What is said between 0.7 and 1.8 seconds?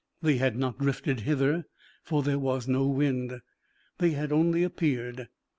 drifted hither,